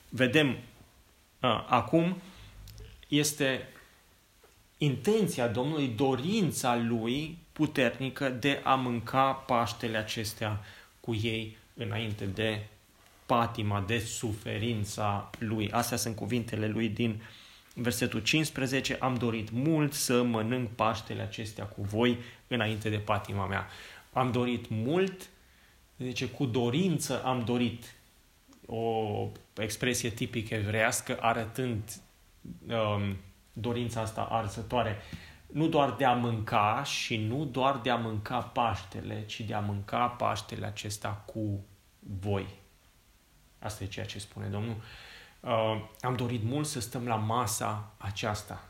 [0.10, 2.22] vedem uh, acum
[3.08, 3.70] este
[4.78, 10.60] intenția Domnului, dorința Lui puternică de a mânca Paștele acestea
[11.00, 12.66] cu ei înainte de
[13.26, 15.72] patima, de suferința Lui.
[15.72, 17.22] Astea sunt cuvintele Lui din
[17.74, 18.98] versetul 15.
[19.00, 23.68] Am dorit mult să mănânc Paștele acestea cu voi înainte de patima mea.
[24.14, 25.30] Am dorit mult,
[25.98, 27.96] zice, cu dorință am dorit
[28.66, 32.02] o expresie tipică evrească arătând
[32.68, 33.18] um,
[33.54, 34.98] dorința asta arzătoare
[35.48, 39.60] nu doar de a mânca și nu doar de a mânca Paștele, ci de a
[39.60, 41.66] mânca Paștele acesta cu
[42.00, 42.48] voi.
[43.60, 44.76] Asta e ceea ce spune Domnul.
[45.40, 48.64] Uh, am dorit mult să stăm la masa aceasta.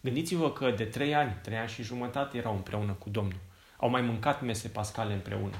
[0.00, 3.40] Gândiți-vă că de trei ani, trei ani și jumătate erau împreună cu Domnul.
[3.76, 5.56] Au mai mâncat mese pascale împreună.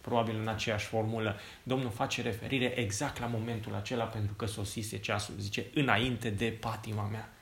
[0.00, 1.36] Probabil în aceeași formulă.
[1.62, 5.34] Domnul face referire exact la momentul acela pentru că sosise ceasul.
[5.38, 7.32] Zice, înainte de patima mea.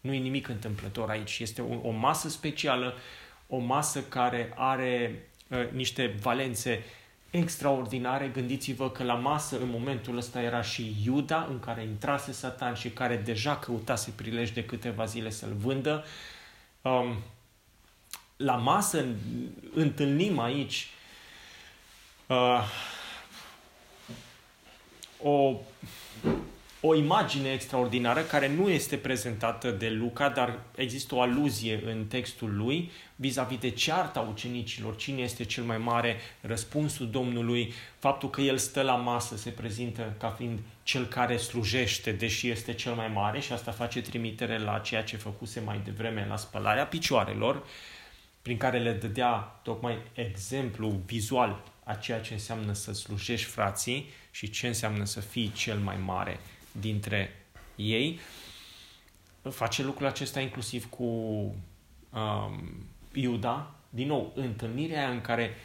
[0.00, 1.38] Nu e nimic întâmplător aici.
[1.38, 2.94] Este o, o masă specială,
[3.46, 6.84] o masă care are uh, niște valențe
[7.30, 8.30] extraordinare.
[8.32, 12.90] Gândiți-vă că la masă în momentul ăsta era și Iuda, în care intrase Satan și
[12.90, 16.04] care deja căutase prilej de câteva zile să-l vândă.
[16.82, 17.16] Um,
[18.36, 19.04] la masă
[19.74, 20.88] întâlnim aici
[22.26, 22.62] uh,
[25.22, 25.54] o
[26.80, 32.56] o imagine extraordinară care nu este prezentată de Luca, dar există o aluzie în textul
[32.56, 38.58] lui vis-a-vis de cearta ucenicilor, cine este cel mai mare, răspunsul Domnului, faptul că el
[38.58, 43.40] stă la masă se prezintă ca fiind cel care slujește, deși este cel mai mare
[43.40, 47.66] și asta face trimitere la ceea ce făcuse mai devreme la spălarea picioarelor,
[48.42, 54.50] prin care le dădea tocmai exemplu vizual a ceea ce înseamnă să slujești frații și
[54.50, 56.40] ce înseamnă să fii cel mai mare
[56.80, 58.20] dintre ei.
[59.50, 63.74] Face lucrul acesta inclusiv cu um, Iuda.
[63.90, 65.56] Din nou, întâlnirea în care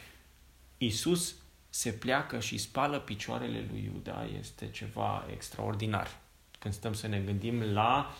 [0.78, 1.34] Isus
[1.68, 6.18] se pleacă și spală picioarele lui Iuda este ceva extraordinar.
[6.58, 8.16] Când stăm să ne gândim la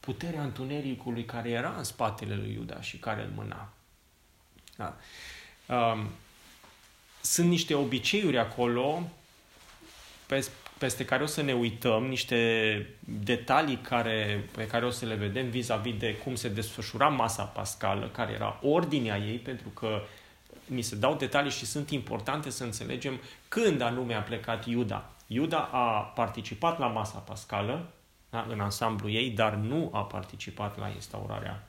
[0.00, 3.72] puterea întunericului care era în spatele lui Iuda și care îl mâna.
[4.76, 4.96] Da.
[5.74, 6.08] Um,
[7.20, 9.10] sunt niște obiceiuri acolo
[10.26, 10.48] pe,
[10.78, 15.50] peste care o să ne uităm, niște detalii care, pe care o să le vedem
[15.50, 20.02] vis-a-vis de cum se desfășura masa pascală, care era ordinea ei, pentru că
[20.66, 25.10] mi se dau detalii și sunt importante să înțelegem când anume a plecat Iuda.
[25.26, 27.86] Iuda a participat la masa pascală,
[28.30, 31.66] da, în ansamblu ei, dar nu a participat la instaurarea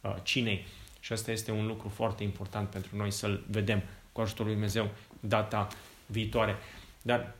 [0.00, 0.66] uh, cinei.
[1.00, 3.82] Și asta este un lucru foarte important pentru noi să-l vedem
[4.12, 4.90] cu ajutorul lui Dumnezeu
[5.20, 5.68] data
[6.06, 6.56] viitoare.
[7.02, 7.34] Dar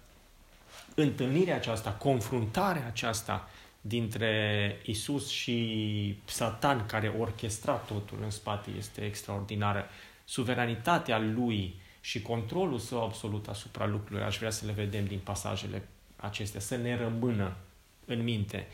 [1.02, 3.48] întâlnirea aceasta, confruntarea aceasta
[3.80, 9.88] dintre Isus și Satan care orchestra totul în spate este extraordinară.
[10.24, 15.88] Suveranitatea lui și controlul său absolut asupra lucrurilor, aș vrea să le vedem din pasajele
[16.16, 17.56] acestea, să ne rămână
[18.04, 18.66] în minte.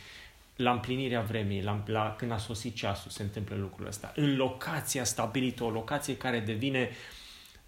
[0.57, 4.13] La împlinirea vremii, la, la, când a sosit ceasul, se întâmplă lucrul ăsta.
[4.17, 6.91] În locația stabilită, o locație care devine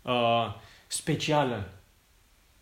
[0.02, 0.54] uh,
[0.86, 1.70] specială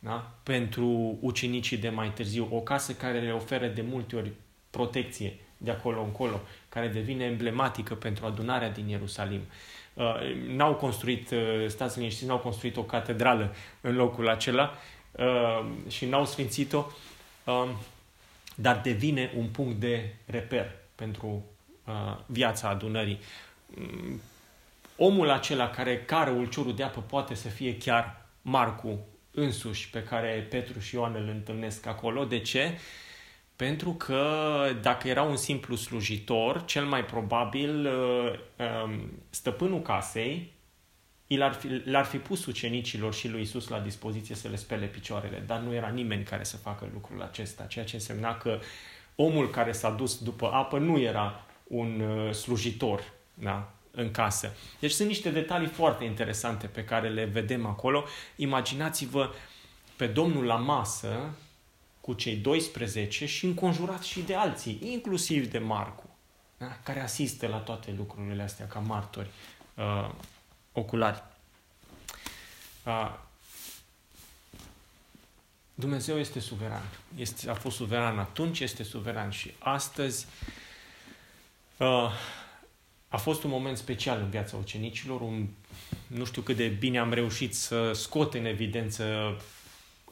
[0.05, 0.31] da?
[0.43, 2.49] pentru ucenicii de mai târziu.
[2.51, 4.33] O casă care le oferă de multe ori
[4.71, 9.41] protecție de acolo încolo, care devine emblematică pentru adunarea din Ierusalim.
[9.95, 10.15] Uh,
[10.47, 14.75] n-au construit, uh, stați liniștiți, n-au construit o catedrală în locul acela
[15.13, 16.85] uh, și n-au sfințit-o,
[17.45, 17.71] uh,
[18.55, 21.45] dar devine un punct de reper pentru
[21.85, 23.19] uh, viața adunării.
[23.79, 24.21] Um,
[24.97, 30.47] omul acela care cară ulciorul de apă poate să fie chiar Marcu însuși pe care
[30.51, 32.25] Petru și Ioan îl întâlnesc acolo.
[32.25, 32.79] De ce?
[33.57, 34.27] Pentru că
[34.83, 38.33] dacă era un simplu slujitor, cel mai probabil uh,
[38.85, 40.53] um, stăpânul casei
[41.27, 45.43] l-ar fi, l-ar fi pus ucenicilor și lui Isus la dispoziție să le spele picioarele,
[45.47, 48.59] dar nu era nimeni care să facă lucrul acesta, ceea ce însemna că
[49.15, 54.53] omul care s-a dus după apă nu era un uh, slujitor da, în casă.
[54.79, 58.05] Deci sunt niște detalii foarte interesante pe care le vedem acolo.
[58.37, 59.31] Imaginați-vă
[59.97, 61.35] pe Domnul la masă
[62.01, 66.09] cu cei 12 și înconjurat și de alții, inclusiv de Marcu,
[66.57, 66.79] da?
[66.83, 69.31] care asistă la toate lucrurile astea ca martori
[69.75, 70.11] uh,
[70.73, 71.23] oculari.
[72.85, 73.15] Uh,
[75.75, 76.83] Dumnezeu este suveran.
[77.17, 80.27] Este, a fost suveran atunci, este suveran și astăzi.
[81.77, 82.11] Uh,
[83.15, 85.47] a fost un moment special în viața ucenicilor, un,
[86.07, 89.05] nu știu cât de bine am reușit să scot în evidență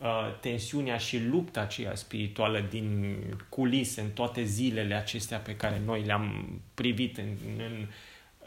[0.00, 3.16] uh, tensiunea și lupta aceea spirituală din
[3.48, 7.86] culise în toate zilele acestea pe care noi le-am privit în, în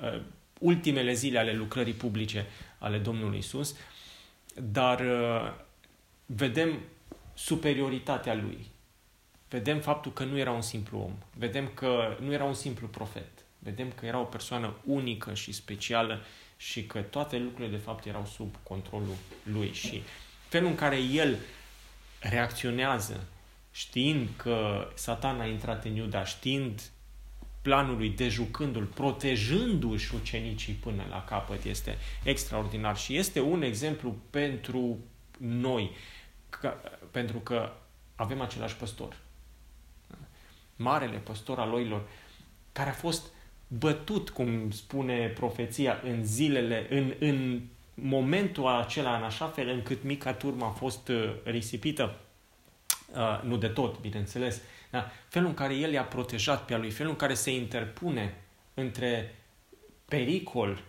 [0.02, 0.22] uh,
[0.60, 2.46] ultimele zile ale lucrării publice
[2.78, 3.76] ale Domnului Isus,
[4.54, 5.54] dar uh,
[6.26, 6.80] vedem
[7.34, 8.68] superioritatea lui.
[9.50, 11.14] Vedem faptul că nu era un simplu om.
[11.38, 13.35] Vedem că nu era un simplu profet.
[13.66, 16.22] Vedem că era o persoană unică și specială
[16.58, 20.04] și că toate lucrurile de fapt erau sub controlul lui și
[20.48, 21.38] felul în care el
[22.20, 23.28] reacționează
[23.72, 26.82] știind că Satan a intrat în Iuda, știind
[27.62, 34.98] planul lui, dejucându-l, protejându-și ucenicii până la capăt, este extraordinar și este un exemplu pentru
[35.38, 35.92] noi,
[36.50, 36.70] ca,
[37.12, 37.74] pentru că
[38.16, 39.18] avem același păstor.
[40.76, 42.08] Marele păstor al oilor,
[42.72, 43.34] care a fost
[43.68, 47.62] bătut, cum spune profeția, în zilele, în, în
[47.94, 52.18] momentul acela, în așa fel încât mica turmă a fost uh, risipită,
[53.16, 54.62] uh, nu de tot, bineînțeles,
[54.92, 55.12] da?
[55.28, 58.34] felul în care el i-a protejat pe a lui, felul în care se interpune
[58.74, 59.36] între
[60.06, 60.84] pericol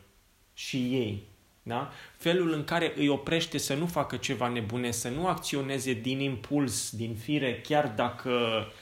[0.55, 1.23] și ei,
[1.63, 1.93] da?
[2.17, 6.97] felul în care îi oprește să nu facă ceva nebune, să nu acționeze din impuls,
[6.97, 8.73] din fire, chiar dacă uh,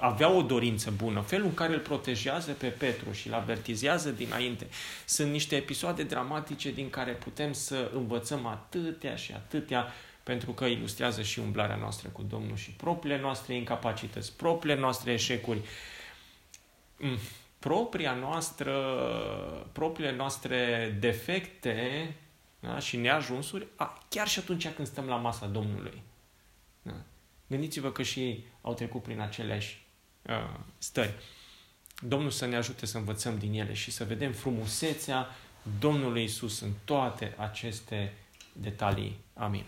[0.00, 4.66] avea o dorință bună, felul în care îl protejează pe Petru și îl avertizează dinainte.
[5.04, 11.22] Sunt niște episoade dramatice din care putem să învățăm atâtea și atâtea pentru că ilustrează
[11.22, 15.60] și umblarea noastră cu Domnul și propriile noastre incapacități, propriile noastre eșecuri,
[16.98, 17.18] mm,
[17.58, 18.72] propria noastră,
[19.72, 22.14] propriile noastre defecte
[22.60, 22.78] da?
[22.78, 26.02] și neajunsuri, a, chiar și atunci când stăm la masa Domnului.
[27.46, 27.56] Da?
[27.56, 29.86] Gândiți-vă că și ei au trecut prin aceleași
[30.22, 31.14] uh, stări.
[32.02, 35.26] Domnul să ne ajute să învățăm din ele și să vedem frumusețea
[35.78, 38.12] Domnului Isus în toate aceste
[38.52, 39.18] detalii.
[39.34, 39.64] Amin.